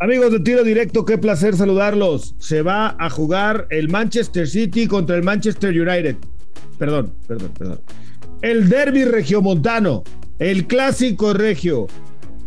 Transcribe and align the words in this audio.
Amigos 0.00 0.30
de 0.30 0.38
tiro 0.38 0.62
directo, 0.62 1.04
qué 1.04 1.18
placer 1.18 1.56
saludarlos. 1.56 2.36
Se 2.38 2.62
va 2.62 2.94
a 3.00 3.10
jugar 3.10 3.66
el 3.70 3.88
Manchester 3.88 4.46
City 4.46 4.86
contra 4.86 5.16
el 5.16 5.24
Manchester 5.24 5.70
United. 5.70 6.14
Perdón, 6.78 7.14
perdón, 7.26 7.50
perdón. 7.58 7.80
El 8.40 8.68
derby 8.68 9.04
regiomontano, 9.04 10.04
el 10.38 10.68
clásico 10.68 11.32
regio. 11.32 11.88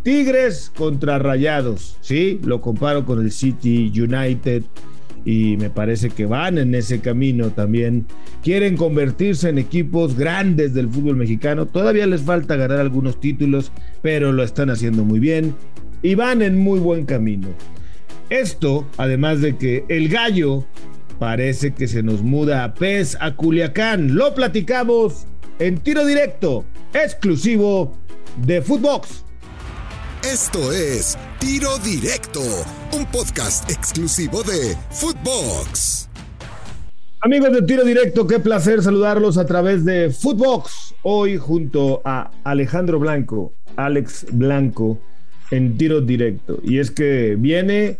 Tigres 0.02 0.72
contra 0.74 1.18
Rayados. 1.18 1.98
Sí, 2.00 2.40
lo 2.42 2.62
comparo 2.62 3.04
con 3.04 3.20
el 3.20 3.30
City 3.30 3.92
United 3.94 4.62
y 5.26 5.58
me 5.58 5.68
parece 5.68 6.08
que 6.08 6.24
van 6.24 6.56
en 6.56 6.74
ese 6.74 7.00
camino 7.00 7.50
también. 7.50 8.06
Quieren 8.42 8.78
convertirse 8.78 9.50
en 9.50 9.58
equipos 9.58 10.16
grandes 10.16 10.72
del 10.72 10.88
fútbol 10.88 11.16
mexicano. 11.16 11.66
Todavía 11.66 12.06
les 12.06 12.22
falta 12.22 12.56
ganar 12.56 12.80
algunos 12.80 13.20
títulos, 13.20 13.72
pero 14.00 14.32
lo 14.32 14.42
están 14.42 14.70
haciendo 14.70 15.04
muy 15.04 15.20
bien 15.20 15.54
y 16.02 16.14
van 16.14 16.42
en 16.42 16.58
muy 16.58 16.80
buen 16.80 17.06
camino. 17.06 17.48
Esto, 18.28 18.86
además 18.96 19.40
de 19.40 19.56
que 19.56 19.84
el 19.88 20.08
gallo 20.08 20.64
parece 21.18 21.72
que 21.72 21.86
se 21.86 22.02
nos 22.02 22.22
muda 22.22 22.64
a 22.64 22.74
Pez 22.74 23.16
a 23.20 23.36
Culiacán. 23.36 24.14
Lo 24.14 24.34
platicamos 24.34 25.26
en 25.58 25.78
tiro 25.78 26.04
directo, 26.04 26.64
exclusivo 26.92 27.96
de 28.44 28.62
Footbox. 28.62 29.24
Esto 30.24 30.72
es 30.72 31.18
Tiro 31.40 31.78
Directo, 31.78 32.40
un 32.96 33.04
podcast 33.06 33.68
exclusivo 33.68 34.44
de 34.44 34.76
Footbox. 34.90 36.08
Amigos 37.20 37.52
de 37.52 37.62
Tiro 37.62 37.84
Directo, 37.84 38.26
qué 38.26 38.38
placer 38.38 38.82
saludarlos 38.82 39.36
a 39.36 39.46
través 39.46 39.84
de 39.84 40.10
Footbox. 40.10 40.94
Hoy 41.02 41.38
junto 41.38 42.02
a 42.04 42.30
Alejandro 42.44 43.00
Blanco, 43.00 43.52
Alex 43.76 44.26
Blanco, 44.30 45.00
en 45.52 45.76
tiro 45.76 46.00
directo. 46.00 46.60
Y 46.64 46.78
es 46.78 46.90
que 46.90 47.36
viene 47.38 47.98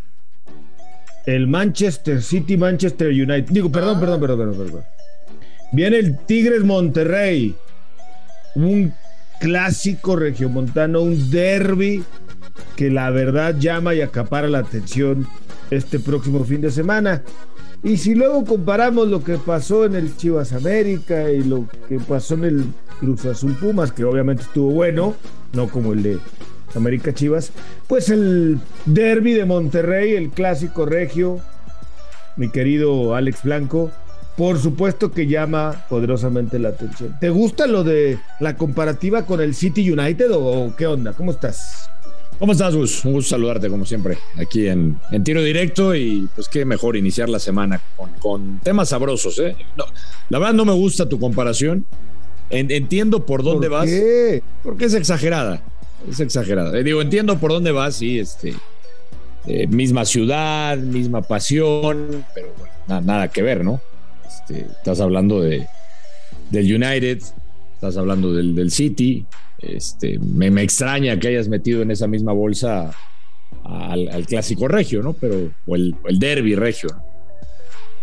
el 1.26 1.46
Manchester 1.46 2.22
City, 2.22 2.56
Manchester 2.56 3.08
United. 3.08 3.50
Digo, 3.50 3.70
perdón, 3.70 4.00
perdón, 4.00 4.20
perdón, 4.20 4.38
perdón, 4.38 4.66
perdón. 4.66 4.84
Viene 5.72 5.98
el 5.98 6.18
Tigres 6.26 6.64
Monterrey. 6.64 7.54
Un 8.54 8.92
clásico 9.38 10.16
regiomontano, 10.16 11.02
un 11.02 11.30
derby 11.30 12.02
que 12.76 12.90
la 12.90 13.10
verdad 13.10 13.56
llama 13.58 13.94
y 13.94 14.00
acapara 14.00 14.48
la 14.48 14.58
atención 14.58 15.26
este 15.70 15.98
próximo 15.98 16.44
fin 16.44 16.60
de 16.62 16.70
semana. 16.70 17.22
Y 17.82 17.98
si 17.98 18.14
luego 18.14 18.44
comparamos 18.44 19.08
lo 19.08 19.22
que 19.24 19.36
pasó 19.38 19.84
en 19.84 19.94
el 19.94 20.16
Chivas 20.16 20.52
América 20.52 21.30
y 21.30 21.42
lo 21.42 21.66
que 21.88 21.98
pasó 21.98 22.34
en 22.34 22.44
el 22.44 22.64
Cruz 23.00 23.26
Azul 23.26 23.54
Pumas, 23.54 23.92
que 23.92 24.04
obviamente 24.04 24.44
estuvo 24.44 24.70
bueno, 24.70 25.14
no 25.52 25.68
como 25.68 25.92
el 25.92 26.02
de 26.02 26.18
América 26.74 27.12
Chivas, 27.12 27.52
pues 27.86 28.08
el 28.08 28.58
derby 28.86 29.32
de 29.32 29.44
Monterrey, 29.44 30.14
el 30.14 30.30
clásico 30.30 30.86
regio, 30.86 31.40
mi 32.36 32.50
querido 32.50 33.14
Alex 33.14 33.42
Blanco, 33.42 33.90
por 34.36 34.58
supuesto 34.58 35.12
que 35.12 35.26
llama 35.26 35.84
poderosamente 35.88 36.58
la 36.58 36.70
atención. 36.70 37.16
¿Te 37.20 37.30
gusta 37.30 37.66
lo 37.66 37.84
de 37.84 38.18
la 38.40 38.56
comparativa 38.56 39.26
con 39.26 39.40
el 39.40 39.54
City 39.54 39.90
United 39.90 40.30
o, 40.32 40.74
qué 40.76 40.86
onda? 40.86 41.12
¿Cómo 41.12 41.32
estás? 41.32 41.88
¿Cómo 42.38 42.52
estás, 42.52 42.74
Gus? 42.74 43.04
Un 43.04 43.12
gusto 43.12 43.30
saludarte 43.30 43.68
como 43.68 43.84
siempre 43.84 44.18
aquí 44.36 44.66
en, 44.66 44.98
tiro 45.22 45.42
directo 45.42 45.94
y 45.94 46.28
pues 46.34 46.48
qué 46.48 46.64
mejor 46.64 46.96
iniciar 46.96 47.28
la 47.28 47.38
semana 47.38 47.80
con, 48.20 48.58
temas 48.60 48.88
sabrosos. 48.88 49.38
¿eh? 49.38 49.54
la 50.28 50.38
verdad 50.38 50.54
no 50.54 50.64
me 50.64 50.72
gusta 50.72 51.08
tu 51.08 51.20
comparación. 51.20 51.86
entiendo 52.50 53.26
por 53.26 53.42
dónde 53.42 53.68
vas. 53.68 53.88
Porque 54.62 54.86
es 54.86 54.94
exagerada 54.94 55.62
es 56.08 56.20
exagerado. 56.20 56.74
Eh, 56.74 56.82
digo, 56.82 57.00
entiendo 57.02 57.38
por 57.38 57.50
dónde 57.50 57.72
vas, 57.72 57.96
sí, 57.96 58.18
este, 58.18 58.54
eh, 59.46 59.66
misma 59.66 60.04
ciudad, 60.04 60.76
misma 60.78 61.22
pasión, 61.22 62.24
pero 62.34 62.48
bueno, 62.58 63.00
nada, 63.00 63.28
que 63.28 63.42
ver, 63.42 63.64
¿no? 63.64 63.80
Este, 64.26 64.66
estás 64.66 65.00
hablando 65.00 65.40
de, 65.40 65.66
del 66.50 66.66
United, 66.66 67.22
estás 67.74 67.96
hablando 67.96 68.32
del, 68.32 68.54
del 68.54 68.70
City, 68.70 69.26
este, 69.58 70.18
me, 70.18 70.50
me, 70.50 70.62
extraña 70.62 71.18
que 71.18 71.28
hayas 71.28 71.48
metido 71.48 71.82
en 71.82 71.90
esa 71.90 72.06
misma 72.06 72.32
bolsa 72.32 72.90
al, 73.64 74.26
clásico 74.26 74.66
regio, 74.68 75.02
¿no? 75.02 75.12
Pero, 75.12 75.50
o 75.66 75.76
el, 75.76 75.94
el 76.06 76.18
derby 76.18 76.54
regio, 76.54 76.90
¿no? 76.90 77.11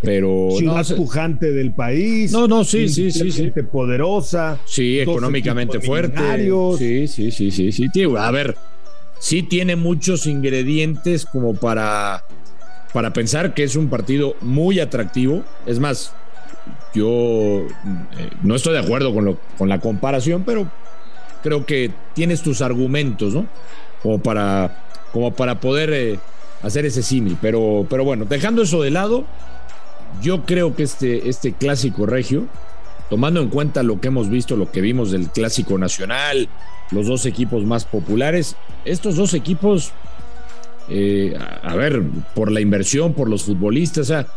Pero 0.01 0.49
ciudad 0.57 0.85
pujante 0.95 1.51
del 1.51 1.71
país. 1.71 2.31
No, 2.31 2.47
no, 2.47 2.63
sí, 2.63 2.87
sí, 2.87 3.11
sí, 3.11 3.31
sí. 3.31 3.51
poderosa. 3.71 4.59
Sí, 4.65 4.99
económicamente 4.99 5.79
fuerte. 5.81 6.21
Sí, 6.77 7.07
sí, 7.07 7.31
sí, 7.31 7.51
sí, 7.51 7.71
sí. 7.71 7.87
a 8.17 8.31
ver, 8.31 8.55
sí 9.19 9.43
tiene 9.43 9.75
muchos 9.75 10.25
ingredientes 10.25 11.25
como 11.25 11.53
para 11.53 12.23
para 12.93 13.13
pensar 13.13 13.53
que 13.53 13.63
es 13.63 13.75
un 13.75 13.89
partido 13.89 14.35
muy 14.41 14.79
atractivo. 14.79 15.43
Es 15.65 15.79
más, 15.79 16.13
yo 16.93 17.61
eh, 17.61 17.65
no 18.43 18.55
estoy 18.55 18.73
de 18.73 18.79
acuerdo 18.79 19.13
con, 19.13 19.25
lo, 19.25 19.37
con 19.57 19.69
la 19.69 19.79
comparación, 19.79 20.43
pero 20.45 20.69
creo 21.43 21.65
que 21.65 21.91
tienes 22.13 22.41
tus 22.41 22.61
argumentos, 22.61 23.33
¿no? 23.33 23.47
Como 24.01 24.19
para, 24.19 24.83
como 25.11 25.33
para 25.33 25.59
poder 25.59 25.91
eh, 25.93 26.19
hacer 26.63 26.85
ese 26.85 27.03
símil. 27.03 27.37
Pero, 27.41 27.85
pero 27.89 28.03
bueno, 28.03 28.25
dejando 28.25 28.63
eso 28.63 28.81
de 28.81 28.91
lado, 28.91 29.25
yo 30.21 30.45
creo 30.45 30.75
que 30.75 30.83
este, 30.83 31.29
este 31.29 31.53
clásico 31.53 32.05
regio, 32.05 32.47
tomando 33.09 33.41
en 33.41 33.49
cuenta 33.49 33.83
lo 33.83 33.99
que 33.99 34.07
hemos 34.09 34.29
visto, 34.29 34.55
lo 34.55 34.71
que 34.71 34.81
vimos 34.81 35.11
del 35.11 35.29
clásico 35.29 35.77
nacional, 35.77 36.49
los 36.91 37.07
dos 37.07 37.25
equipos 37.25 37.65
más 37.65 37.85
populares, 37.85 38.55
estos 38.85 39.15
dos 39.15 39.33
equipos, 39.33 39.91
eh, 40.89 41.37
a, 41.63 41.75
ver, 41.75 42.01
por 42.35 42.51
la 42.51 42.61
inversión, 42.61 43.13
por 43.13 43.29
los 43.29 43.43
futbolistas, 43.43 44.01
o 44.01 44.05
sea, 44.05 44.27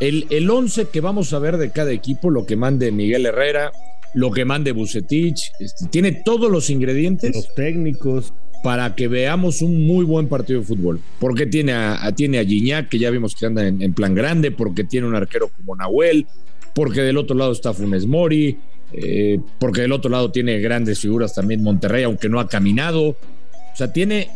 el, 0.00 0.26
el 0.30 0.50
once 0.50 0.88
que 0.88 1.00
vamos 1.00 1.32
a 1.32 1.38
ver 1.38 1.58
de 1.58 1.70
cada 1.70 1.92
equipo, 1.92 2.30
lo 2.30 2.44
que 2.44 2.56
mande 2.56 2.90
Miguel 2.90 3.26
Herrera, 3.26 3.70
lo 4.14 4.30
que 4.30 4.44
mande 4.44 4.72
Bucetich, 4.72 5.52
este, 5.58 5.86
tiene 5.86 6.12
todos 6.24 6.50
los 6.50 6.70
ingredientes. 6.70 7.34
Los 7.34 7.54
técnicos 7.54 8.34
para 8.62 8.94
que 8.94 9.08
veamos 9.08 9.60
un 9.60 9.86
muy 9.86 10.04
buen 10.04 10.28
partido 10.28 10.60
de 10.60 10.66
fútbol. 10.66 11.00
Porque 11.18 11.46
tiene 11.46 11.72
a, 11.72 12.12
tiene 12.14 12.38
a 12.38 12.44
Gignac, 12.44 12.88
que 12.88 12.98
ya 12.98 13.10
vimos 13.10 13.34
que 13.34 13.46
anda 13.46 13.66
en, 13.66 13.92
plan 13.94 14.14
grande, 14.14 14.50
porque 14.50 14.84
tiene 14.84 15.06
un 15.06 15.14
arquero 15.14 15.48
como 15.48 15.74
Nahuel, 15.74 16.26
porque 16.74 17.02
del 17.02 17.18
otro 17.18 17.36
lado 17.36 17.52
está 17.52 17.72
Funes 17.72 18.06
Mori, 18.06 18.56
eh, 18.92 19.40
porque 19.58 19.82
del 19.82 19.92
otro 19.92 20.10
lado 20.10 20.30
tiene 20.30 20.60
grandes 20.60 21.00
figuras 21.00 21.34
también 21.34 21.62
Monterrey, 21.62 22.04
aunque 22.04 22.28
no 22.28 22.38
ha 22.38 22.48
caminado. 22.48 23.08
O 23.08 23.76
sea, 23.76 23.92
tiene, 23.92 24.28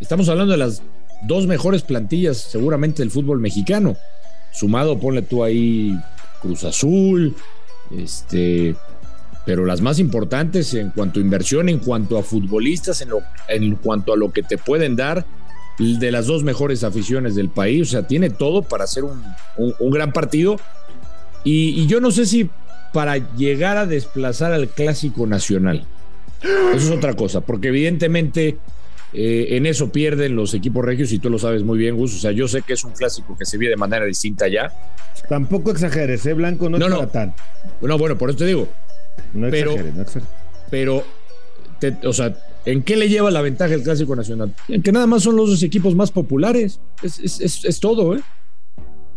estamos 0.00 0.28
hablando 0.28 0.52
de 0.52 0.58
las 0.58 0.82
dos 1.26 1.46
mejores 1.46 1.82
plantillas 1.82 2.38
seguramente 2.38 3.02
del 3.02 3.10
fútbol 3.10 3.38
mexicano. 3.38 3.96
Sumado, 4.52 4.98
ponle 4.98 5.22
tú 5.22 5.44
ahí 5.44 5.94
Cruz 6.40 6.64
Azul, 6.64 7.34
este, 7.96 8.74
pero 9.48 9.64
las 9.64 9.80
más 9.80 9.98
importantes 9.98 10.74
en 10.74 10.90
cuanto 10.90 11.20
a 11.20 11.22
inversión, 11.22 11.70
en 11.70 11.78
cuanto 11.78 12.18
a 12.18 12.22
futbolistas, 12.22 13.00
en, 13.00 13.08
lo, 13.08 13.22
en 13.48 13.76
cuanto 13.76 14.12
a 14.12 14.16
lo 14.18 14.30
que 14.30 14.42
te 14.42 14.58
pueden 14.58 14.94
dar 14.94 15.24
de 15.78 16.12
las 16.12 16.26
dos 16.26 16.44
mejores 16.44 16.84
aficiones 16.84 17.34
del 17.34 17.48
país. 17.48 17.80
O 17.80 17.90
sea, 17.92 18.06
tiene 18.06 18.28
todo 18.28 18.60
para 18.60 18.84
hacer 18.84 19.04
un, 19.04 19.22
gran 19.90 20.12
partido. 20.12 20.56
Y, 21.44 21.86
yo 21.86 21.98
no 21.98 22.10
sé 22.10 22.26
si 22.26 22.50
para 22.92 23.16
llegar 23.36 23.78
a 23.78 23.86
desplazar 23.86 24.52
al 24.52 24.68
clásico 24.68 25.26
nacional. 25.26 25.86
Eso 26.42 26.76
es 26.76 26.90
otra 26.90 27.14
cosa, 27.14 27.40
porque 27.40 27.68
evidentemente 27.68 28.58
eh, 29.14 29.46
en 29.52 29.64
eso 29.64 29.90
pierden 29.90 30.36
los 30.36 30.52
equipos 30.52 30.84
regios 30.84 31.10
y 31.12 31.20
tú 31.20 31.30
lo 31.30 31.38
sabes 31.38 31.62
muy 31.62 31.78
bien, 31.78 31.96
Gus. 31.96 32.16
O 32.16 32.18
sea, 32.18 32.32
yo 32.32 32.48
sé 32.48 32.60
que 32.60 32.74
es 32.74 32.84
un 32.84 32.92
clásico 32.92 33.34
que 33.38 33.46
se 33.46 33.56
vive 33.56 33.70
de 33.70 33.78
manera 33.78 34.04
distinta 34.04 34.46
ya. 34.46 34.70
Tampoco 35.26 35.70
exageres, 35.70 36.26
¿eh? 36.26 36.34
Blanco 36.34 36.68
no, 36.68 36.78
no, 36.78 36.90
no. 36.90 37.08
tan. 37.08 37.34
No, 37.80 37.96
bueno, 37.96 38.18
por 38.18 38.28
eso 38.28 38.40
te 38.40 38.44
digo. 38.44 38.68
No 39.34 39.48
pero, 39.50 39.74
no 39.76 40.04
Pero, 40.70 41.04
o 42.04 42.12
sea, 42.12 42.36
¿en 42.64 42.82
qué 42.82 42.96
le 42.96 43.08
lleva 43.08 43.30
la 43.30 43.42
ventaja 43.42 43.74
el 43.74 43.82
Clásico 43.82 44.14
Nacional? 44.16 44.54
En 44.68 44.82
que 44.82 44.92
nada 44.92 45.06
más 45.06 45.22
son 45.22 45.36
los 45.36 45.48
dos 45.50 45.62
equipos 45.62 45.94
más 45.94 46.10
populares. 46.10 46.80
Es, 47.02 47.80
todo, 47.80 48.16
¿eh? 48.16 48.20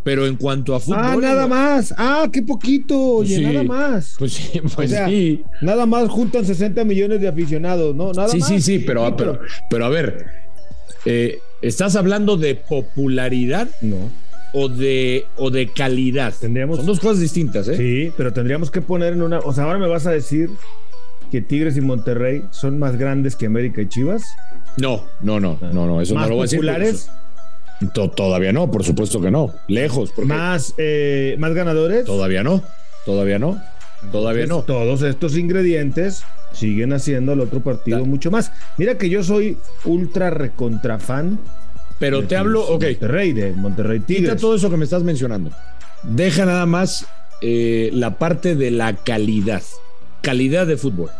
Pero 0.03 0.25
en 0.25 0.35
cuanto 0.35 0.73
a 0.73 0.79
fútbol. 0.79 0.99
Ah, 0.99 1.15
nada 1.19 1.47
más. 1.47 1.93
Ah, 1.95 2.27
qué 2.31 2.41
poquito. 2.41 3.17
Oye, 3.17 3.39
nada 3.41 3.63
más. 3.63 4.15
Pues 4.17 4.33
sí, 4.33 4.59
pues 4.75 4.91
sí. 5.07 5.43
Nada 5.61 5.85
más 5.85 6.09
juntan 6.09 6.43
60 6.43 6.83
millones 6.85 7.21
de 7.21 7.27
aficionados, 7.27 7.95
¿no? 7.95 8.11
Nada 8.11 8.29
sí, 8.29 8.41
sí, 8.41 8.61
sí, 8.61 8.79
pero, 8.79 9.15
pero, 9.15 9.39
pero, 9.69 9.85
a 9.85 9.89
ver. 9.89 10.25
Eh, 11.05 11.39
¿Estás 11.61 11.95
hablando 11.95 12.37
de 12.37 12.55
popularidad? 12.55 13.69
No 13.81 14.09
o 14.53 14.69
de, 14.69 15.25
o 15.37 15.49
de 15.49 15.67
calidad. 15.67 16.33
Tendríamos, 16.39 16.77
Son 16.77 16.85
dos 16.85 16.99
cosas 16.99 17.19
distintas, 17.19 17.67
¿eh? 17.67 17.77
Sí, 17.77 18.13
pero 18.17 18.33
tendríamos 18.33 18.71
que 18.71 18.81
poner 18.81 19.13
en 19.13 19.21
una. 19.21 19.39
O 19.39 19.53
sea, 19.53 19.65
ahora 19.65 19.79
me 19.79 19.87
vas 19.87 20.05
a 20.07 20.11
decir 20.11 20.49
que 21.31 21.41
Tigres 21.41 21.77
y 21.77 21.81
Monterrey 21.81 22.43
son 22.51 22.77
más 22.77 22.97
grandes 22.97 23.35
que 23.35 23.45
América 23.45 23.81
y 23.81 23.87
Chivas. 23.87 24.23
No, 24.77 25.03
no, 25.21 25.39
no, 25.39 25.57
no, 25.61 25.87
no, 25.87 26.01
eso 26.01 26.13
no 26.13 26.27
lo 26.27 26.35
voy 26.35 26.39
a 26.39 26.43
decir. 26.43 26.59
populares? 26.59 27.09
Todavía 28.15 28.53
no, 28.53 28.69
por 28.69 28.83
supuesto 28.83 29.19
que 29.21 29.31
no. 29.31 29.53
Lejos. 29.67 30.13
¿Más, 30.19 30.73
eh, 30.77 31.35
¿Más 31.39 31.53
ganadores? 31.53 32.05
Todavía 32.05 32.43
no, 32.43 32.61
todavía 33.05 33.39
no. 33.39 33.61
Todavía 34.11 34.45
no. 34.45 34.63
Todos 34.63 35.01
estos 35.03 35.37
ingredientes 35.37 36.23
siguen 36.53 36.93
haciendo 36.93 37.31
al 37.31 37.39
otro 37.39 37.61
partido 37.61 38.05
mucho 38.05 38.31
más. 38.31 38.51
Mira 38.77 38.97
que 38.97 39.09
yo 39.09 39.23
soy 39.23 39.57
ultra 39.85 40.29
recontra 40.29 40.99
fan 40.99 41.39
Pero 42.01 42.23
te 42.27 42.35
hablo, 42.35 42.63
ok. 42.63 42.83
Monterrey, 42.83 43.31
de 43.31 43.51
Monterrey 43.53 43.99
Tigres. 43.99 44.31
Quita 44.31 44.41
todo 44.41 44.55
eso 44.55 44.71
que 44.71 44.75
me 44.75 44.85
estás 44.85 45.03
mencionando. 45.03 45.51
Deja 46.01 46.45
nada 46.45 46.65
más 46.65 47.05
eh, 47.41 47.91
la 47.93 48.17
parte 48.17 48.55
de 48.55 48.71
la 48.71 48.95
calidad. 48.95 49.61
Calidad 50.21 50.65
de 50.65 50.77
fútbol. 50.77 51.11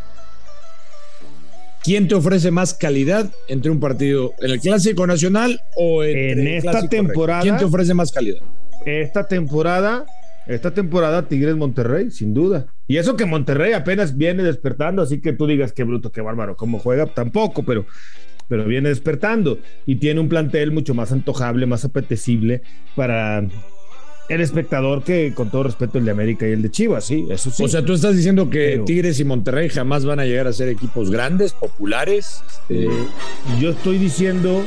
¿Quién 1.83 2.07
te 2.07 2.15
ofrece 2.15 2.49
más 2.49 2.73
calidad 2.73 3.29
entre 3.47 3.69
un 3.69 3.79
partido 3.79 4.33
en 4.39 4.51
el 4.51 4.59
Clásico 4.59 5.05
Nacional 5.05 5.61
o 5.75 6.03
en 6.03 6.47
esta 6.47 6.87
temporada? 6.89 7.41
¿Quién 7.41 7.57
te 7.57 7.65
ofrece 7.65 7.93
más 7.93 8.11
calidad? 8.11 8.39
Esta 8.83 9.27
temporada, 9.27 10.05
esta 10.47 10.73
temporada 10.73 11.27
Tigres 11.27 11.55
Monterrey, 11.55 12.09
sin 12.09 12.33
duda. 12.33 12.65
Y 12.87 12.97
eso 12.97 13.15
que 13.15 13.25
Monterrey 13.25 13.73
apenas 13.73 14.17
viene 14.17 14.43
despertando, 14.43 15.03
así 15.03 15.21
que 15.21 15.33
tú 15.33 15.45
digas 15.45 15.73
qué 15.73 15.83
bruto, 15.83 16.11
qué 16.11 16.21
bárbaro, 16.21 16.55
cómo 16.55 16.79
juega, 16.79 17.05
tampoco, 17.05 17.63
pero 17.63 17.85
pero 18.51 18.65
viene 18.65 18.89
despertando 18.89 19.59
y 19.85 19.95
tiene 19.95 20.19
un 20.19 20.27
plantel 20.27 20.73
mucho 20.73 20.93
más 20.93 21.13
antojable, 21.13 21.65
más 21.67 21.85
apetecible 21.85 22.61
para 22.97 23.45
el 24.27 24.41
espectador 24.41 25.05
que, 25.05 25.33
con 25.33 25.49
todo 25.49 25.63
respeto, 25.63 25.97
el 25.97 26.03
de 26.03 26.11
América 26.11 26.45
y 26.45 26.51
el 26.51 26.61
de 26.61 26.69
Chivas, 26.69 27.05
sí, 27.05 27.25
eso 27.29 27.49
sí. 27.49 27.63
O 27.63 27.69
sea, 27.69 27.85
tú 27.85 27.93
estás 27.93 28.13
diciendo 28.13 28.49
que 28.49 28.81
Tigres 28.85 29.21
y 29.21 29.23
Monterrey 29.23 29.69
jamás 29.69 30.03
van 30.03 30.19
a 30.19 30.25
llegar 30.25 30.47
a 30.47 30.53
ser 30.53 30.67
equipos 30.67 31.09
grandes, 31.09 31.53
populares. 31.53 32.43
Eh, 32.67 32.89
yo 33.61 33.69
estoy 33.69 33.97
diciendo 33.97 34.65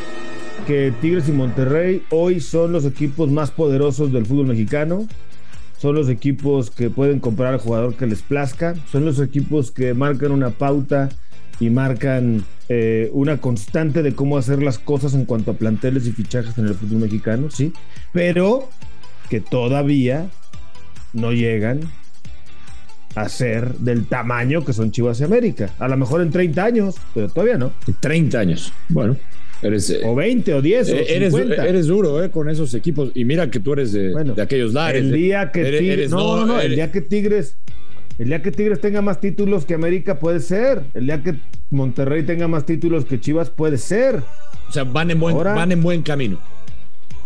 que 0.66 0.90
Tigres 1.02 1.28
y 1.28 1.32
Monterrey 1.32 2.04
hoy 2.08 2.40
son 2.40 2.72
los 2.72 2.86
equipos 2.86 3.31
más 3.31 3.50
poderosos 3.50 4.10
del 4.14 4.25
fútbol 4.25 4.46
mexicano. 4.46 5.06
Son 5.76 5.94
los 5.94 6.08
equipos 6.08 6.70
que 6.70 6.88
pueden 6.88 7.20
comprar 7.20 7.52
al 7.52 7.60
jugador 7.60 7.96
que 7.96 8.06
les 8.06 8.22
plazca. 8.22 8.75
Son 8.90 9.04
los 9.04 9.20
equipos 9.20 9.70
que 9.70 9.92
marcan 9.92 10.32
una 10.32 10.48
pauta 10.48 11.10
y 11.61 11.71
marcan 11.71 12.45
eh, 12.69 13.11
una 13.12 13.39
constante 13.39 14.03
de 14.03 14.15
cómo 14.15 14.39
hacer 14.39 14.62
las 14.62 14.79
cosas 14.79 15.15
en 15.15 15.25
cuanto 15.25 15.53
a 15.53 15.55
planteles 15.55 16.06
y 16.06 16.12
fichajes 16.12 16.56
en 16.59 16.67
el 16.67 16.75
fútbol 16.75 17.01
mexicano, 17.01 17.51
sí. 17.51 17.73
Pero 18.12 18.69
que 19.29 19.41
todavía 19.41 20.29
no 21.12 21.33
llegan 21.33 21.81
a 23.15 23.29
ser 23.29 23.75
del 23.77 24.06
tamaño 24.06 24.65
que 24.65 24.73
son 24.73 24.91
Chivas 24.91 25.21
y 25.21 25.25
América. 25.25 25.71
A 25.79 25.89
lo 25.89 25.97
mejor 25.97 26.21
en 26.21 26.31
30 26.31 26.65
años, 26.65 26.97
pero 27.15 27.29
todavía 27.29 27.59
no. 27.59 27.73
30 28.01 28.39
años. 28.39 28.73
Bueno. 28.89 29.17
Eres, 29.62 29.89
eh, 29.89 30.03
o 30.05 30.15
20 30.15 30.55
o 30.55 30.61
10 30.61 30.89
o 30.91 30.93
eres, 30.95 31.35
eres 31.35 31.87
duro 31.87 32.23
eh, 32.23 32.31
con 32.31 32.51
esos 32.51 32.75
equipos. 32.75 33.11
Y 33.15 33.25
mira 33.25 33.51
que 33.51 33.61
tú 33.61 33.73
eres 33.73 33.93
de, 33.93 34.12
de 34.12 34.43
aquellos 34.43 34.75
lares. 34.75 35.03
El 35.03 35.12
día 35.12 35.51
que 35.53 35.65
Tigres, 35.79 36.11
no, 36.11 36.37
no, 36.37 36.47
no, 36.47 36.61
el 36.61 36.75
día 36.75 36.93
que 36.93 37.01
Tigres, 37.01 37.56
el 38.19 38.28
día 38.28 38.43
que 38.43 38.52
Tigres 38.52 38.81
tenga 38.81 39.02
más 39.02 39.20
títulos 39.20 39.64
que 39.64 39.75
América 39.75 40.19
puede 40.19 40.40
ser. 40.40 40.84
El 40.94 41.06
día 41.06 41.22
que 41.22 41.37
Monterrey 41.70 42.22
tenga 42.22 42.46
más 42.49 42.64
títulos 42.64 43.05
que 43.05 43.20
Chivas 43.20 43.50
puede 43.50 43.78
ser. 43.78 44.22
O 44.69 44.72
sea, 44.72 44.84
van 44.84 45.11
en 45.11 45.20
buen, 45.20 45.37
van 45.37 45.72
en 45.72 45.82
buen 45.82 46.02
camino. 46.02 46.38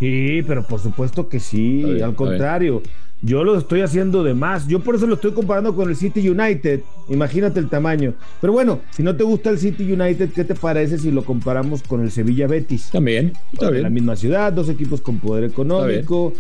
Sí, 0.01 0.43
pero 0.47 0.63
por 0.63 0.81
supuesto 0.81 1.29
que 1.29 1.41
sí, 1.41 2.01
al 2.01 2.15
contrario. 2.15 2.83
Yo 3.21 3.43
lo 3.43 3.59
estoy 3.59 3.81
haciendo 3.81 4.23
de 4.23 4.33
más. 4.33 4.69
Yo 4.69 4.81
por 4.81 4.95
eso 4.95 5.07
lo 5.07 5.17
estoy 5.17 5.33
comparando 5.33 5.75
con 5.75 5.91
el 5.91 5.97
City 5.97 6.29
United. 6.29 6.83
Imagínate 7.09 7.59
el 7.59 7.69
tamaño. 7.69 8.15
Pero 8.41 8.53
bueno, 8.53 8.81
si 8.93 9.03
no 9.03 9.17
te 9.17 9.25
gusta 9.25 9.51
el 9.51 9.59
City 9.59 9.93
United, 9.93 10.31
¿qué 10.31 10.45
te 10.45 10.55
parece 10.55 10.99
si 10.99 11.11
lo 11.11 11.25
comparamos 11.25 11.83
con 11.83 12.01
el 12.03 12.13
Sevilla 12.13 12.47
Betis? 12.47 12.91
También, 12.93 13.33
está 13.53 13.71
bien. 13.71 13.83
La 13.83 13.91
misma 13.91 14.15
ciudad, 14.15 14.53
dos 14.53 14.69
equipos 14.69 15.01
con 15.01 15.19
poder 15.19 15.45
económico. 15.45 16.33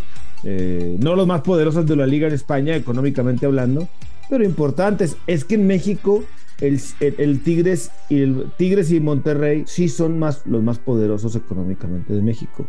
Eh, 0.44 0.96
no 1.00 1.16
los 1.16 1.26
más 1.26 1.40
poderosos 1.40 1.84
de 1.84 1.96
la 1.96 2.06
liga 2.06 2.28
en 2.28 2.34
España, 2.34 2.76
económicamente 2.76 3.44
hablando, 3.44 3.88
pero 4.28 4.44
importantes. 4.44 5.16
Es 5.26 5.44
que 5.44 5.56
en 5.56 5.66
México 5.66 6.24
el, 6.60 6.80
el, 7.00 7.40
Tigres 7.42 7.90
y 8.08 8.20
el 8.20 8.52
Tigres 8.56 8.90
y 8.90 9.00
Monterrey 9.00 9.64
sí 9.66 9.88
son 9.88 10.18
más, 10.18 10.46
los 10.46 10.62
más 10.62 10.78
poderosos 10.78 11.36
económicamente 11.36 12.12
de 12.12 12.22
México. 12.22 12.68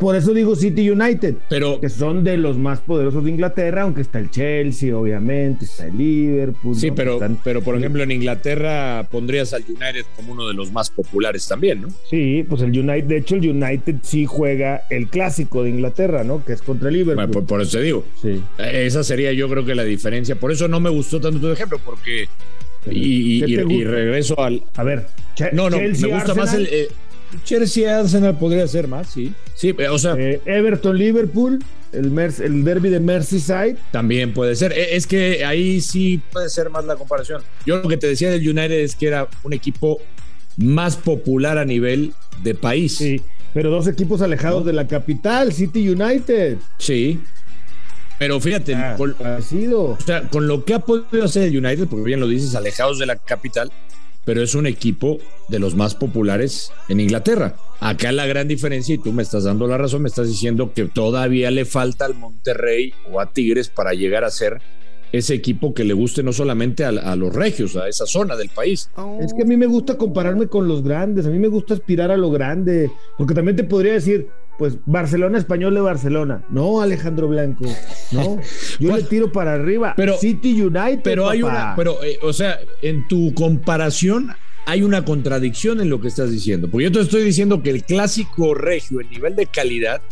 Por 0.00 0.16
eso 0.16 0.32
digo 0.32 0.56
City 0.56 0.88
United, 0.88 1.34
pero, 1.50 1.78
que 1.78 1.90
son 1.90 2.24
de 2.24 2.38
los 2.38 2.56
más 2.56 2.80
poderosos 2.80 3.22
de 3.22 3.32
Inglaterra, 3.32 3.82
aunque 3.82 4.00
está 4.00 4.18
el 4.18 4.30
Chelsea, 4.30 4.96
obviamente, 4.96 5.66
está 5.66 5.88
el 5.88 5.98
Liverpool. 5.98 6.74
Sí, 6.74 6.90
pero, 6.90 7.20
pero 7.44 7.60
por 7.60 7.76
ejemplo 7.76 8.02
en 8.02 8.10
Inglaterra 8.10 9.06
pondrías 9.10 9.52
al 9.52 9.62
United 9.68 10.06
como 10.16 10.32
uno 10.32 10.48
de 10.48 10.54
los 10.54 10.72
más 10.72 10.88
populares 10.88 11.46
también, 11.46 11.82
¿no? 11.82 11.88
Sí, 12.08 12.46
pues 12.48 12.62
el 12.62 12.70
United, 12.70 13.04
de 13.04 13.18
hecho 13.18 13.34
el 13.34 13.50
United 13.50 13.96
sí 14.00 14.24
juega 14.24 14.84
el 14.88 15.08
clásico 15.08 15.64
de 15.64 15.68
Inglaterra, 15.68 16.24
¿no? 16.24 16.42
Que 16.46 16.54
es 16.54 16.62
contra 16.62 16.88
el 16.88 16.94
Liverpool. 16.94 17.44
por, 17.44 17.60
eso 17.60 17.76
te 17.76 17.82
digo. 17.84 18.02
Sí. 18.22 18.42
Esa 18.56 19.04
sería 19.04 19.34
yo 19.34 19.50
creo 19.50 19.66
que 19.66 19.74
la 19.74 19.84
diferencia. 19.84 20.34
Por 20.34 20.50
eso 20.50 20.66
no 20.66 20.80
me 20.80 20.88
gustó 20.88 21.20
tanto 21.20 21.40
tu 21.40 21.48
ejemplo, 21.50 21.78
porque... 21.84 22.26
Y, 22.90 23.44
y, 23.44 23.84
regreso 23.84 24.40
al... 24.42 24.62
A 24.76 24.82
ver, 24.82 25.06
no, 25.52 25.68
no, 25.68 25.76
me 25.76 25.90
gusta 25.90 26.34
más 26.34 26.54
el... 26.54 26.66
Eh, 26.72 26.88
Chelsea 27.44 27.98
Arsenal 27.98 28.38
podría 28.38 28.66
ser 28.66 28.88
más, 28.88 29.08
sí. 29.08 29.34
Sí, 29.54 29.70
o 29.72 29.98
sea. 29.98 30.14
Eh, 30.18 30.40
Everton 30.44 30.96
Liverpool, 30.96 31.62
el, 31.92 32.18
el 32.18 32.64
derby 32.64 32.90
de 32.90 33.00
Merseyside. 33.00 33.76
También 33.92 34.32
puede 34.32 34.56
ser. 34.56 34.72
E, 34.72 34.96
es 34.96 35.06
que 35.06 35.44
ahí 35.44 35.80
sí 35.80 36.20
puede 36.32 36.48
ser 36.48 36.70
más 36.70 36.84
la 36.84 36.96
comparación. 36.96 37.42
Yo 37.66 37.78
lo 37.78 37.88
que 37.88 37.96
te 37.96 38.06
decía 38.06 38.30
del 38.30 38.48
United 38.48 38.80
es 38.80 38.94
que 38.94 39.06
era 39.06 39.28
un 39.42 39.52
equipo 39.52 40.00
más 40.56 40.96
popular 40.96 41.58
a 41.58 41.64
nivel 41.64 42.12
de 42.42 42.54
país. 42.54 42.96
Sí, 42.96 43.20
pero 43.54 43.70
dos 43.70 43.86
equipos 43.86 44.22
alejados 44.22 44.64
de 44.64 44.72
la 44.72 44.86
capital, 44.86 45.52
City 45.52 45.88
United. 45.88 46.58
Sí. 46.78 47.20
Pero 48.18 48.38
fíjate, 48.38 48.74
ah, 48.74 48.96
con, 48.98 49.16
o 49.18 49.98
sea, 50.04 50.28
con 50.28 50.46
lo 50.46 50.64
que 50.66 50.74
ha 50.74 50.80
podido 50.80 51.24
hacer 51.24 51.44
el 51.44 51.56
United, 51.56 51.88
porque 51.88 52.04
bien 52.04 52.20
lo 52.20 52.28
dices, 52.28 52.54
alejados 52.54 52.98
de 52.98 53.06
la 53.06 53.16
capital, 53.16 53.72
pero 54.30 54.42
es 54.42 54.54
un 54.54 54.68
equipo 54.68 55.18
de 55.48 55.58
los 55.58 55.74
más 55.74 55.96
populares 55.96 56.70
en 56.88 57.00
Inglaterra. 57.00 57.56
Acá 57.80 58.12
la 58.12 58.26
gran 58.26 58.46
diferencia, 58.46 58.94
y 58.94 58.98
tú 58.98 59.12
me 59.12 59.24
estás 59.24 59.42
dando 59.42 59.66
la 59.66 59.76
razón, 59.76 60.02
me 60.02 60.08
estás 60.08 60.28
diciendo 60.28 60.72
que 60.72 60.84
todavía 60.84 61.50
le 61.50 61.64
falta 61.64 62.04
al 62.04 62.14
Monterrey 62.14 62.94
o 63.10 63.18
a 63.18 63.32
Tigres 63.32 63.70
para 63.70 63.92
llegar 63.92 64.22
a 64.22 64.30
ser 64.30 64.62
ese 65.10 65.34
equipo 65.34 65.74
que 65.74 65.82
le 65.82 65.94
guste 65.94 66.22
no 66.22 66.32
solamente 66.32 66.84
a, 66.84 67.16
los 67.16 67.34
regios, 67.34 67.74
a 67.74 67.88
esa 67.88 68.06
zona 68.06 68.36
del 68.36 68.50
país. 68.50 68.88
Es 69.20 69.34
que 69.34 69.42
a 69.42 69.46
mí 69.46 69.56
me 69.56 69.66
gusta 69.66 69.98
compararme 69.98 70.46
con 70.46 70.68
los 70.68 70.84
grandes, 70.84 71.26
a 71.26 71.30
mí 71.30 71.40
me 71.40 71.48
gusta 71.48 71.74
aspirar 71.74 72.12
a 72.12 72.16
lo 72.16 72.30
grande, 72.30 72.88
porque 73.18 73.34
también 73.34 73.56
te 73.56 73.64
podría 73.64 73.94
decir, 73.94 74.28
pues 74.60 74.76
Barcelona 74.84 75.38
español 75.38 75.72
de 75.72 75.80
Barcelona. 75.80 76.44
No, 76.50 76.82
Alejandro 76.82 77.28
Blanco. 77.28 77.64
No, 78.12 78.38
yo 78.78 78.94
le 78.94 79.04
tiro 79.04 79.32
para 79.32 79.54
arriba. 79.54 79.94
Pero, 79.96 80.18
City 80.18 80.60
United. 80.60 81.00
Pero 81.02 81.30
hay 81.30 81.42
una, 81.42 81.72
pero, 81.74 82.04
eh, 82.04 82.18
o 82.20 82.34
sea, 82.34 82.60
en 82.82 83.08
tu 83.08 83.32
comparación 83.32 84.34
hay 84.66 84.82
una 84.82 85.02
contradicción 85.06 85.80
en 85.80 85.88
lo 85.88 85.98
que 86.02 86.08
estás 86.08 86.30
diciendo. 86.30 86.68
Porque 86.70 86.84
yo 86.84 86.92
te 86.92 87.00
estoy 87.00 87.22
diciendo 87.22 87.62
que 87.62 87.70
el 87.70 87.84
clásico 87.84 88.52
regio, 88.52 89.00
el 89.00 89.08
nivel 89.08 89.34
de 89.34 89.46
calidad, 89.46 90.02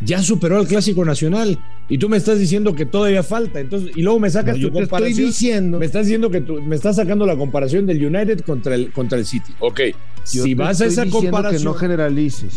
ya 0.00 0.24
superó 0.24 0.58
al 0.58 0.66
clásico 0.66 1.04
nacional. 1.04 1.56
Y 1.88 1.98
tú 1.98 2.08
me 2.08 2.16
estás 2.16 2.38
diciendo 2.38 2.74
que 2.74 2.86
todavía 2.86 3.22
falta. 3.22 3.60
Entonces, 3.60 3.90
y 3.96 4.02
luego 4.02 4.18
me 4.18 4.30
sacas 4.30 4.58
tu 4.58 4.70
comparación. 4.70 5.10
Estoy 5.10 5.24
diciendo. 5.26 5.78
Me 5.78 5.86
estás 5.86 6.06
diciendo 6.06 6.30
que 6.30 6.40
tú 6.40 6.62
me 6.62 6.76
estás 6.76 6.96
sacando 6.96 7.26
la 7.26 7.36
comparación 7.36 7.86
del 7.86 8.04
United 8.04 8.40
contra 8.40 8.74
el, 8.74 8.92
contra 8.92 9.18
el 9.18 9.26
City. 9.26 9.52
Ok. 9.60 9.80
si 10.24 10.54
vas 10.54 10.80
a 10.80 10.86
esa 10.86 11.06
comparación. 11.06 11.60
Que 11.60 11.64
no 11.64 11.74
generalices. 11.74 12.54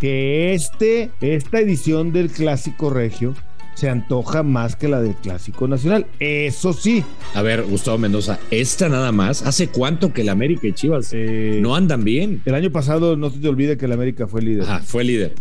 Que 0.00 0.54
este, 0.54 1.10
esta 1.20 1.60
edición 1.60 2.12
del 2.12 2.30
clásico 2.30 2.90
regio 2.90 3.34
se 3.78 3.88
antoja 3.88 4.42
más 4.42 4.74
que 4.74 4.88
la 4.88 5.00
del 5.00 5.14
Clásico 5.14 5.68
Nacional. 5.68 6.06
Eso 6.18 6.72
sí. 6.72 7.04
A 7.32 7.42
ver, 7.42 7.62
Gustavo 7.62 7.96
Mendoza, 7.96 8.40
esta 8.50 8.88
nada 8.88 9.12
más, 9.12 9.42
¿hace 9.42 9.68
cuánto 9.68 10.12
que 10.12 10.22
el 10.22 10.30
América 10.30 10.66
y 10.66 10.72
Chivas 10.72 11.10
eh, 11.12 11.60
no 11.62 11.76
andan 11.76 12.02
bien? 12.02 12.42
El 12.44 12.56
año 12.56 12.72
pasado 12.72 13.16
no 13.16 13.30
se 13.30 13.38
te 13.38 13.46
olvide 13.46 13.76
que 13.76 13.84
el 13.84 13.92
América 13.92 14.26
fue 14.26 14.42
líder. 14.42 14.64
Ajá, 14.64 14.80
fue 14.80 15.04
líder. 15.04 15.34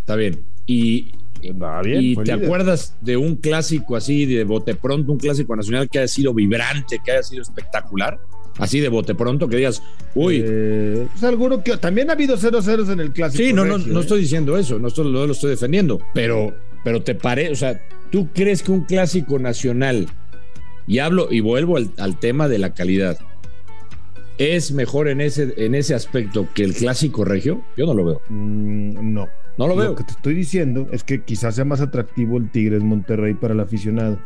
Está 0.00 0.16
bien. 0.16 0.40
Y, 0.66 1.12
y 1.40 2.16
te 2.16 2.32
acuerdas 2.32 2.96
de 3.00 3.16
un 3.16 3.36
clásico 3.36 3.96
así, 3.96 4.26
de 4.26 4.44
bote 4.44 4.74
pronto, 4.74 5.12
un 5.12 5.18
clásico 5.18 5.54
nacional 5.54 5.88
que 5.88 5.98
haya 5.98 6.08
sido 6.08 6.34
vibrante, 6.34 7.00
que 7.04 7.12
haya 7.12 7.22
sido 7.22 7.42
espectacular. 7.42 8.18
Así 8.58 8.80
de 8.80 8.88
bote 8.88 9.14
pronto, 9.14 9.48
que 9.48 9.56
digas, 9.56 9.82
uy. 10.16 10.42
Eh, 10.44 11.06
pues 11.12 11.22
alguno 11.22 11.62
que 11.62 11.76
también 11.76 12.10
ha 12.10 12.14
habido 12.14 12.36
0-0 12.36 12.92
en 12.92 13.00
el 13.00 13.12
clásico. 13.12 13.44
Sí, 13.44 13.52
no, 13.52 13.64
no, 13.64 13.78
no 13.78 13.98
¿eh? 13.98 14.02
estoy 14.02 14.20
diciendo 14.20 14.56
eso, 14.56 14.80
no, 14.80 14.88
estoy, 14.88 15.12
lo 15.12 15.30
estoy 15.30 15.50
defendiendo, 15.50 16.00
pero 16.12 16.52
pero 16.84 17.02
te 17.02 17.14
parece, 17.14 17.52
o 17.52 17.56
sea, 17.56 17.80
¿tú 18.10 18.28
crees 18.32 18.62
que 18.62 18.72
un 18.72 18.84
clásico 18.84 19.38
nacional, 19.38 20.08
y 20.86 21.00
hablo 21.00 21.28
y 21.30 21.40
vuelvo 21.40 21.76
al, 21.76 22.18
tema 22.18 22.48
de 22.48 22.58
la 22.58 22.72
calidad, 22.72 23.18
es 24.38 24.72
mejor 24.72 25.08
en 25.08 25.20
ese, 25.20 25.54
en 25.56 25.74
ese 25.74 25.94
aspecto 25.94 26.48
que 26.54 26.64
el 26.64 26.74
clásico 26.74 27.24
regio? 27.24 27.62
Yo 27.76 27.86
no 27.86 27.94
lo 27.94 28.04
veo. 28.04 28.22
Mm, 28.28 29.12
no. 29.12 29.28
No 29.58 29.66
lo 29.66 29.76
veo. 29.76 29.90
Lo 29.90 29.96
que 29.96 30.04
te 30.04 30.12
estoy 30.12 30.34
diciendo 30.34 30.88
es 30.92 31.02
que 31.04 31.22
quizás 31.22 31.56
sea 31.56 31.64
más 31.64 31.80
atractivo 31.80 32.38
el 32.38 32.50
Tigres 32.50 32.82
Monterrey 32.82 33.34
para 33.34 33.54
el 33.54 33.60
aficionado. 33.60 34.18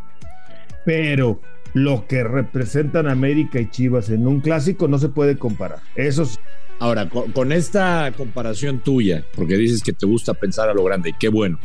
Pero 0.85 1.41
lo 1.75 2.07
que 2.07 2.23
representan 2.23 3.09
América 3.09 3.59
y 3.59 3.71
Chivas 3.71 4.11
en 4.11 4.27
un 4.27 4.41
clásico 4.41 4.89
no 4.89 4.99
se 4.99 5.09
puede 5.09 5.39
comparar. 5.39 5.81
Eso 5.97 6.27
sí. 6.27 6.39
Ahora, 6.79 7.09
con, 7.09 7.53
esta 7.53 8.13
comparación 8.17 8.81
tuya, 8.81 9.25
porque 9.37 9.57
dices 9.57 9.83
que 9.83 9.93
te 9.93 10.05
gusta 10.05 10.35
pensar 10.35 10.69
a 10.69 10.75
lo 10.75 10.83
grande, 10.83 11.11
y 11.11 11.13
qué 11.13 11.29
bueno 11.29 11.61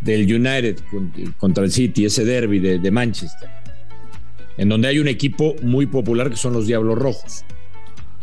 del 0.00 0.22
United 0.22 0.80
contra 1.38 1.62
el 1.62 1.70
City, 1.70 2.06
ese 2.06 2.24
derby 2.24 2.58
de, 2.58 2.90
Manchester, 2.90 3.48
en 4.56 4.68
donde 4.68 4.88
hay 4.88 4.98
un 4.98 5.06
equipo 5.06 5.54
muy 5.62 5.86
popular 5.86 6.28
que 6.28 6.36
son 6.36 6.54
los 6.54 6.66
Diablos 6.66 6.98
Rojos. 6.98 7.44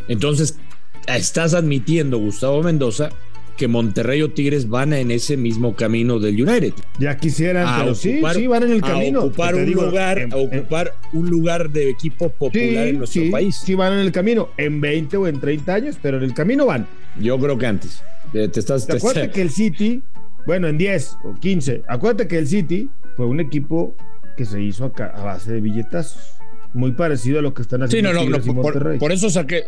Entonces, 0.10 0.60
estás 1.08 1.54
admitiendo, 1.54 2.18
Gustavo 2.18 2.64
Mendoza, 2.64 3.12
que 3.60 3.68
Monterrey 3.68 4.22
o 4.22 4.32
Tigres 4.32 4.70
van 4.70 4.94
en 4.94 5.12
ese 5.12 5.36
mismo 5.36 5.76
camino 5.76 6.18
del 6.18 6.42
United. 6.42 6.74
Ya 6.98 7.18
quisieran, 7.18 7.68
pero 7.78 7.94
sí, 7.94 8.22
sí, 8.34 8.48
van 8.48 8.64
en 8.64 8.72
el 8.72 8.82
camino. 8.82 9.20
A 9.20 9.24
ocupar, 9.26 9.54
un, 9.54 9.70
lugar, 9.70 10.30
a 10.32 10.38
ocupar 10.38 10.96
un 11.12 11.30
lugar 11.30 11.70
de 11.70 11.90
equipo 11.90 12.30
popular 12.30 12.88
en 12.88 13.00
nuestro 13.00 13.30
país. 13.30 13.58
Sí, 13.58 13.76
van 13.76 13.92
en 13.92 14.00
el 14.00 14.14
camino, 14.14 14.48
en 14.56 14.80
20 14.80 15.18
o 15.18 15.28
en 15.28 15.42
30 15.42 15.74
años, 15.74 15.98
pero 16.02 16.18
en 16.18 16.24
el 16.24 16.34
camino 16.34 16.68
van. 16.68 16.88
Yo 17.20 17.38
creo 17.38 17.58
que 17.58 17.66
antes. 17.66 18.02
Te, 18.32 18.46
estás, 18.46 18.88
¿Te 18.88 18.96
acuerdas 18.96 19.28
que 19.28 19.42
el 19.42 19.50
City, 19.50 20.02
bueno, 20.46 20.70
en 20.70 20.78
10 20.78 21.18
o 21.26 21.34
15, 21.38 21.84
acuérdate 21.86 22.30
que 22.30 22.38
el 22.38 22.48
City 22.48 22.90
fue 23.18 23.26
un 23.26 23.42
equipo 23.42 23.94
que 24.38 24.46
se 24.46 24.62
hizo 24.62 24.86
acá 24.86 25.12
a 25.14 25.22
base 25.22 25.52
de 25.52 25.60
billetazos. 25.60 26.32
Muy 26.74 26.94
parecido 26.94 27.40
a 27.40 27.42
lo 27.42 27.54
que 27.54 27.64
están 27.64 27.84
haciendo. 27.84 28.10
Sí, 28.10 28.16
no, 28.16 28.24
no, 28.24 28.38
no 28.38 28.62
por, 28.62 28.98
por, 29.00 29.12
eso 29.12 29.30
saqué, 29.30 29.66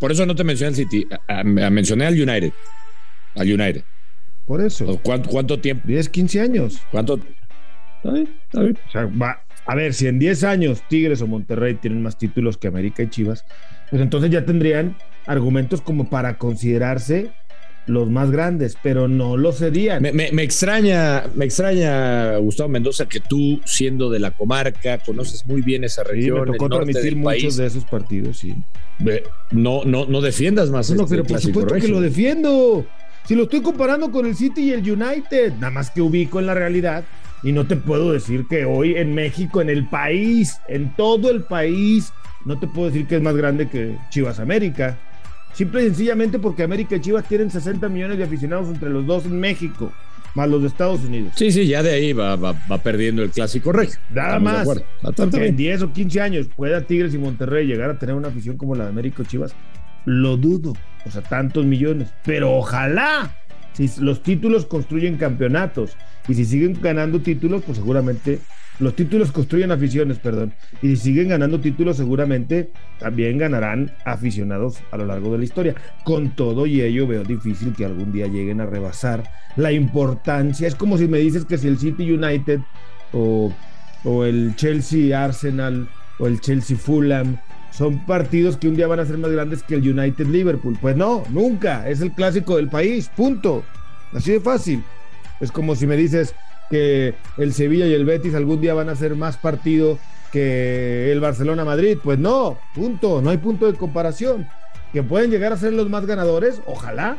por 0.00 0.10
eso 0.10 0.26
no 0.26 0.34
te 0.34 0.42
mencioné 0.42 0.70
al 0.70 0.74
City, 0.74 1.06
mencioné 1.44 2.06
al 2.06 2.14
United. 2.14 2.52
Al 3.38 3.52
United. 3.52 3.82
Por 4.44 4.60
eso. 4.62 5.00
¿Cuánto, 5.02 5.60
tiempo? 5.60 5.86
10, 5.86 6.08
15 6.08 6.40
años. 6.40 6.80
¿Cuánto? 6.90 7.20
Está 7.96 8.12
bien, 8.12 8.28
está 8.44 8.62
bien. 8.62 8.78
O 8.86 8.90
sea, 8.90 9.06
va, 9.06 9.42
a 9.66 9.74
ver, 9.74 9.92
si 9.92 10.06
en 10.06 10.18
10 10.18 10.44
años 10.44 10.82
Tigres 10.88 11.20
o 11.20 11.26
Monterrey 11.26 11.74
tienen 11.74 12.02
más 12.02 12.16
títulos 12.16 12.56
que 12.56 12.68
América 12.68 13.02
y 13.02 13.10
Chivas, 13.10 13.44
pues 13.90 14.00
entonces 14.00 14.30
ya 14.30 14.44
tendrían 14.44 14.96
argumentos 15.26 15.82
como 15.82 16.08
para 16.08 16.38
considerarse 16.38 17.30
los 17.88 18.10
más 18.10 18.30
grandes, 18.30 18.76
pero 18.82 19.08
no 19.08 19.36
lo 19.36 19.52
serían. 19.52 20.02
Me, 20.02 20.12
me, 20.12 20.42
extraña, 20.42 21.24
me 21.34 21.44
extraña, 21.44 22.36
Gustavo 22.36 22.68
Mendoza, 22.68 23.06
que 23.06 23.20
tú, 23.20 23.60
siendo 23.64 24.10
de 24.10 24.20
la 24.20 24.30
comarca, 24.30 24.98
conoces 24.98 25.46
muy 25.46 25.62
bien 25.62 25.84
esa 25.84 26.04
región. 26.04 26.44
Sí, 26.44 26.50
me 26.50 26.56
tocó 26.56 26.68
transmitir 26.68 27.16
muchos 27.16 27.56
de 27.56 27.66
esos 27.66 27.84
partidos, 27.84 28.38
sí. 28.38 28.54
No, 29.50 29.84
no, 29.84 30.06
no 30.06 30.20
defiendas 30.20 30.70
más. 30.70 30.90
No, 30.90 31.04
este 31.04 31.16
pero 31.16 31.24
por 31.24 31.40
supuesto 31.40 31.74
que 31.74 31.88
lo 31.88 32.00
defiendo. 32.00 32.86
Si 33.28 33.34
lo 33.34 33.42
estoy 33.42 33.60
comparando 33.60 34.10
con 34.10 34.24
el 34.24 34.34
City 34.34 34.62
y 34.62 34.72
el 34.72 34.90
United, 34.90 35.52
nada 35.56 35.70
más 35.70 35.90
que 35.90 36.00
ubico 36.00 36.40
en 36.40 36.46
la 36.46 36.54
realidad. 36.54 37.04
Y 37.42 37.52
no 37.52 37.66
te 37.66 37.76
puedo 37.76 38.10
decir 38.10 38.46
que 38.48 38.64
hoy 38.64 38.94
en 38.94 39.14
México, 39.14 39.60
en 39.60 39.68
el 39.68 39.86
país, 39.86 40.58
en 40.66 40.96
todo 40.96 41.30
el 41.30 41.42
país, 41.42 42.10
no 42.46 42.58
te 42.58 42.66
puedo 42.66 42.88
decir 42.88 43.06
que 43.06 43.16
es 43.16 43.22
más 43.22 43.36
grande 43.36 43.68
que 43.68 43.98
Chivas 44.08 44.40
América. 44.40 44.96
Simple 45.52 45.82
y 45.82 45.86
sencillamente 45.88 46.38
porque 46.38 46.62
América 46.62 46.96
y 46.96 47.02
Chivas 47.02 47.28
tienen 47.28 47.50
60 47.50 47.86
millones 47.90 48.16
de 48.16 48.24
aficionados 48.24 48.68
entre 48.68 48.88
los 48.88 49.06
dos 49.06 49.26
en 49.26 49.38
México, 49.38 49.92
más 50.34 50.48
los 50.48 50.62
de 50.62 50.68
Estados 50.68 51.04
Unidos. 51.04 51.34
Sí, 51.36 51.52
sí, 51.52 51.66
ya 51.66 51.82
de 51.82 51.92
ahí 51.92 52.14
va, 52.14 52.34
va, 52.34 52.78
perdiendo 52.82 53.22
el 53.22 53.28
clásico 53.28 53.72
rey. 53.72 53.90
Nada 54.08 54.38
más. 54.38 54.66
en 55.34 55.54
10 55.54 55.82
o 55.82 55.92
15 55.92 56.20
años 56.22 56.46
pueda 56.56 56.80
Tigres 56.86 57.12
y 57.12 57.18
Monterrey 57.18 57.66
llegar 57.66 57.90
a 57.90 57.98
tener 57.98 58.14
una 58.14 58.28
afición 58.28 58.56
como 58.56 58.74
la 58.74 58.84
de 58.84 58.90
América 58.90 59.22
y 59.22 59.26
Chivas, 59.26 59.54
lo 60.04 60.36
dudo. 60.36 60.74
O 61.04 61.10
sea, 61.10 61.22
tantos 61.22 61.64
millones. 61.64 62.12
Pero 62.24 62.56
ojalá, 62.56 63.34
si 63.72 63.90
los 64.00 64.22
títulos 64.22 64.66
construyen 64.66 65.16
campeonatos 65.16 65.96
y 66.28 66.34
si 66.34 66.44
siguen 66.44 66.78
ganando 66.80 67.20
títulos, 67.20 67.62
pues 67.64 67.78
seguramente 67.78 68.40
los 68.80 68.94
títulos 68.94 69.32
construyen 69.32 69.72
aficiones, 69.72 70.18
perdón. 70.18 70.52
Y 70.82 70.90
si 70.90 70.96
siguen 70.96 71.28
ganando 71.28 71.60
títulos, 71.60 71.96
seguramente 71.96 72.70
también 73.00 73.38
ganarán 73.38 73.92
aficionados 74.04 74.78
a 74.92 74.96
lo 74.96 75.06
largo 75.06 75.32
de 75.32 75.38
la 75.38 75.44
historia. 75.44 75.74
Con 76.04 76.30
todo 76.36 76.66
y 76.66 76.80
ello, 76.82 77.06
veo 77.06 77.24
difícil 77.24 77.74
que 77.74 77.84
algún 77.84 78.12
día 78.12 78.26
lleguen 78.26 78.60
a 78.60 78.66
rebasar 78.66 79.24
la 79.56 79.72
importancia. 79.72 80.68
Es 80.68 80.76
como 80.76 80.96
si 80.96 81.08
me 81.08 81.18
dices 81.18 81.44
que 81.44 81.58
si 81.58 81.66
el 81.66 81.78
City 81.78 82.12
United 82.12 82.60
o, 83.12 83.52
o 84.04 84.24
el 84.24 84.54
Chelsea 84.54 85.24
Arsenal 85.24 85.88
o 86.20 86.28
el 86.28 86.40
Chelsea 86.40 86.76
Fulham 86.76 87.38
son 87.70 88.04
partidos 88.06 88.56
que 88.56 88.68
un 88.68 88.76
día 88.76 88.86
van 88.86 89.00
a 89.00 89.06
ser 89.06 89.18
más 89.18 89.30
grandes 89.30 89.62
que 89.62 89.74
el 89.74 89.98
United 89.98 90.26
Liverpool. 90.26 90.78
Pues 90.80 90.96
no, 90.96 91.24
nunca. 91.30 91.88
Es 91.88 92.00
el 92.00 92.12
clásico 92.12 92.56
del 92.56 92.68
país. 92.68 93.10
Punto. 93.14 93.64
Así 94.12 94.32
de 94.32 94.40
fácil. 94.40 94.82
Es 95.40 95.52
como 95.52 95.76
si 95.76 95.86
me 95.86 95.96
dices, 95.96 96.34
que 96.70 97.14
el 97.36 97.52
Sevilla 97.52 97.86
y 97.86 97.94
el 97.94 98.04
Betis 98.04 98.34
algún 98.34 98.60
día 98.60 98.74
van 98.74 98.88
a 98.88 98.96
ser 98.96 99.14
más 99.16 99.36
partido 99.36 99.98
que 100.32 101.10
el 101.10 101.20
Barcelona 101.20 101.64
Madrid. 101.64 101.98
Pues 102.02 102.18
no, 102.18 102.58
punto, 102.74 103.22
no 103.22 103.30
hay 103.30 103.38
punto 103.38 103.66
de 103.66 103.78
comparación. 103.78 104.46
Que 104.92 105.02
pueden 105.02 105.30
llegar 105.30 105.52
a 105.52 105.56
ser 105.56 105.72
los 105.72 105.90
más 105.90 106.06
ganadores, 106.06 106.62
ojalá, 106.66 107.18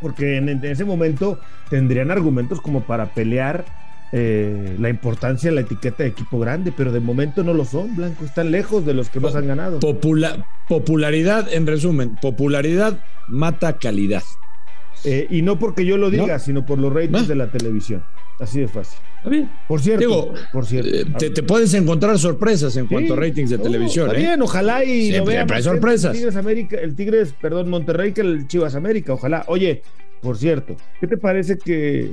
porque 0.00 0.38
en, 0.38 0.64
ese 0.64 0.84
momento 0.84 1.38
tendrían 1.68 2.10
argumentos 2.10 2.60
como 2.60 2.82
para 2.82 3.06
pelear 3.12 3.64
eh, 4.12 4.76
la 4.78 4.88
importancia 4.88 5.50
de 5.50 5.54
la 5.54 5.60
etiqueta 5.62 6.02
de 6.02 6.08
equipo 6.08 6.38
grande, 6.38 6.72
pero 6.76 6.92
de 6.92 7.00
momento 7.00 7.44
no 7.44 7.54
lo 7.54 7.64
son, 7.64 7.94
Blanco, 7.94 8.24
están 8.24 8.50
lejos 8.50 8.84
de 8.84 8.94
los 8.94 9.08
que 9.08 9.20
más 9.20 9.34
han 9.36 9.46
ganado. 9.46 9.78
popularidad, 10.68 11.52
en 11.52 11.66
resumen, 11.66 12.16
popularidad 12.20 13.04
mata 13.28 13.78
calidad. 13.78 14.22
Eh, 15.04 15.26
y 15.30 15.42
no 15.42 15.58
porque 15.58 15.84
yo 15.86 15.96
lo 15.96 16.10
diga, 16.10 16.38
sino 16.38 16.66
por 16.66 16.78
los 16.78 16.92
ratings 16.92 17.28
de 17.28 17.34
la 17.34 17.50
televisión. 17.50 18.04
Así 18.38 18.58
de 18.60 18.68
fácil. 18.68 18.98
Está 19.18 19.28
bien. 19.28 19.50
Por 19.68 19.80
cierto, 19.80 20.32
por 20.52 20.66
cierto. 20.66 20.90
Eh, 20.90 21.30
te, 21.30 21.42
puedes 21.42 21.74
encontrar 21.74 22.18
sorpresas 22.18 22.74
en 22.76 22.86
cuanto 22.86 23.12
a 23.12 23.16
ratings 23.16 23.50
de 23.50 23.58
televisión. 23.58 24.08
Está 24.08 24.18
¿eh? 24.18 24.24
bien, 24.24 24.42
ojalá 24.42 24.82
y 24.82 25.20
vean 25.20 25.50
hay 25.52 25.62
sorpresas. 25.62 26.12
El 26.12 26.18
Tigres 26.18 26.36
América, 26.36 26.76
el 26.80 26.94
Tigres, 26.94 27.34
perdón, 27.40 27.68
Monterrey 27.68 28.12
que 28.12 28.22
el 28.22 28.48
Chivas 28.48 28.74
América, 28.74 29.12
ojalá. 29.12 29.44
Oye, 29.46 29.82
por 30.22 30.38
cierto, 30.38 30.74
¿qué 31.00 31.06
te 31.06 31.18
parece 31.18 31.58
que 31.58 32.12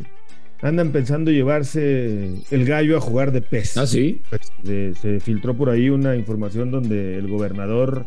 andan 0.62 0.92
pensando 0.92 1.32
llevarse 1.32 2.32
el 2.52 2.66
gallo 2.66 2.98
a 2.98 3.02
jugar 3.02 3.32
de 3.32 3.42
pez? 3.42 3.78
Ah, 3.78 3.88
sí. 3.88 4.22
Pues, 4.30 4.52
se 5.00 5.20
filtró 5.20 5.56
por 5.56 5.70
ahí 5.70 5.90
una 5.90 6.16
información 6.16 6.72
donde 6.72 7.18
el 7.18 7.28
gobernador 7.28 8.06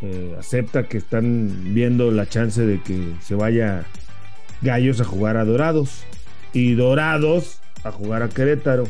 eh, 0.00 0.34
acepta 0.38 0.84
que 0.84 0.98
están 0.98 1.74
viendo 1.74 2.10
la 2.10 2.28
chance 2.28 2.64
de 2.64 2.80
que 2.80 3.14
se 3.20 3.34
vaya 3.34 3.84
gallos 4.62 5.00
a 5.00 5.04
jugar 5.04 5.36
a 5.36 5.44
dorados 5.44 6.04
y 6.52 6.74
Dorados 6.74 7.60
a 7.84 7.92
jugar 7.92 8.22
a 8.22 8.28
Querétaro. 8.28 8.84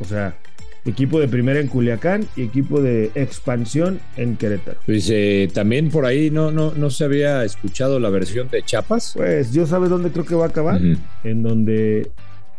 O 0.00 0.04
sea, 0.04 0.36
equipo 0.84 1.20
de 1.20 1.28
primera 1.28 1.60
en 1.60 1.68
Culiacán 1.68 2.26
y 2.36 2.42
equipo 2.42 2.80
de 2.80 3.10
expansión 3.14 4.00
en 4.16 4.36
Querétaro. 4.36 4.80
Pues 4.86 5.08
eh, 5.10 5.48
también 5.52 5.90
por 5.90 6.06
ahí 6.06 6.30
no, 6.30 6.50
no, 6.50 6.72
no 6.74 6.90
se 6.90 7.04
había 7.04 7.44
escuchado 7.44 8.00
la 8.00 8.10
versión 8.10 8.48
de 8.48 8.62
Chiapas. 8.62 9.12
Pues 9.16 9.52
yo 9.52 9.66
sabes 9.66 9.90
dónde 9.90 10.10
creo 10.10 10.24
que 10.24 10.34
va 10.34 10.46
a 10.46 10.48
acabar. 10.48 10.80
En 11.24 11.42
donde 11.42 12.10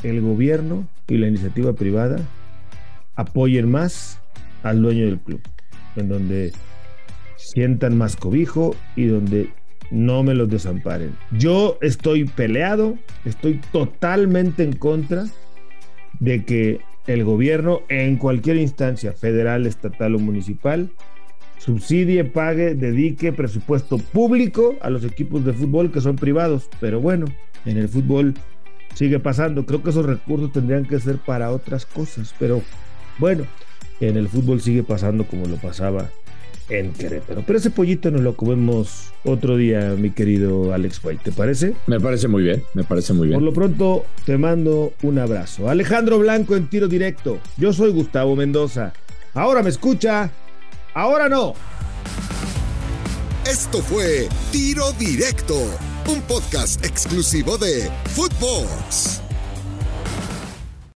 el 0.04 0.22
gobierno 0.22 0.88
y 1.08 1.18
la 1.18 1.28
iniciativa 1.28 1.74
privada 1.74 2.18
apoyen 3.16 3.70
más 3.70 4.20
al 4.64 4.82
dueño 4.82 5.06
del 5.06 5.20
club. 5.20 5.42
En 5.96 6.08
donde 6.08 6.54
sientan 7.36 7.98
más 7.98 8.16
cobijo 8.16 8.76
y 8.96 9.06
donde 9.06 9.50
no 9.92 10.24
me 10.24 10.34
los 10.34 10.50
desamparen. 10.50 11.16
Yo 11.32 11.78
estoy 11.82 12.26
peleado, 12.26 12.98
estoy 13.26 13.60
totalmente 13.72 14.64
en 14.64 14.74
contra 14.74 15.26
de 16.20 16.46
que 16.46 16.80
el 17.08 17.24
gobierno 17.24 17.82
en 17.90 18.18
cualquier 18.18 18.58
instancia, 18.58 19.14
federal, 19.14 19.66
estatal 19.66 20.16
o 20.16 20.20
municipal, 20.20 20.90
subsidie, 21.58 22.24
pague, 22.26 22.76
dedique 22.76 23.32
presupuesto 23.32 23.98
público 23.98 24.76
a 24.82 24.90
los 24.90 25.04
equipos 25.04 25.46
de 25.46 25.54
fútbol 25.54 25.92
que 25.92 26.02
son 26.02 26.16
privados. 26.16 26.70
Pero 26.80 27.00
bueno, 27.00 27.26
en 27.66 27.78
el 27.78 27.90
fútbol 27.90 28.34
sigue 28.96 29.20
pasando. 29.20 29.66
Creo 29.66 29.82
que 29.82 29.90
esos 29.90 30.06
recursos 30.06 30.52
tendrían 30.52 30.86
que 30.86 31.00
ser 31.00 31.18
para 31.18 31.52
otras 31.52 31.86
cosas. 31.86 32.34
Pero 32.40 32.62
bueno, 33.18 33.46
en 34.00 34.18
el 34.18 34.28
fútbol 34.28 34.62
sigue 34.62 34.84
pasando 34.84 35.26
como 35.26 35.46
lo 35.46 35.58
pasaba 35.58 36.10
en 36.70 36.94
Querétaro. 36.94 37.44
Pero 37.46 37.60
ese 37.60 37.70
pollito 37.70 38.12
nos 38.12 38.22
lo 38.22 38.36
comemos 38.36 39.12
otro 39.24 39.58
día, 39.58 39.96
mi 39.98 40.12
querido 40.12 40.74
Alex 40.74 41.00
White. 41.04 41.22
¿Te 41.26 41.32
parece? 41.32 41.74
Me 41.88 42.00
parece 42.00 42.28
muy 42.28 42.44
bien, 42.44 42.64
me 42.74 42.84
parece 42.84 43.14
muy 43.14 43.28
bien. 43.28 43.40
Por 43.40 43.44
lo 43.44 43.54
pronto, 43.54 44.06
te 44.26 44.38
mando 44.38 44.94
un 45.02 45.20
abrazo. 45.20 45.70
Alejandro 45.70 46.20
Blanco 46.20 46.56
en 46.56 46.68
tiro 46.68 46.88
directo. 46.88 47.40
Yo 47.58 47.74
soy 47.74 47.92
Gustavo 47.92 48.36
Mendoza. 48.36 48.94
Ahora 49.34 49.64
me 49.64 49.70
escucha, 49.70 50.30
ahora 50.94 51.28
no. 51.30 51.54
Esto 53.46 53.80
fue 53.80 54.30
Tiro 54.52 54.94
Directo, 54.94 55.56
un 56.08 56.22
podcast 56.22 56.84
exclusivo 56.86 57.58
de 57.58 57.90
Footbox. 58.16 59.23